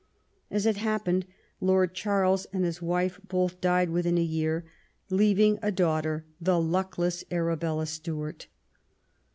As 0.49 0.65
it 0.65 0.77
happened, 0.77 1.27
Lord 1.59 1.93
Charles 1.93 2.47
and 2.51 2.65
his 2.65 2.81
wife 2.81 3.19
both 3.27 3.61
died 3.61 3.91
within 3.91 4.17
a 4.17 4.23
year, 4.23 4.65
leaving 5.11 5.59
a 5.61 5.71
daughter, 5.71 6.25
the 6.41 6.59
luckless 6.59 7.23
Arabella 7.29 7.85
Stuart. 7.85 8.47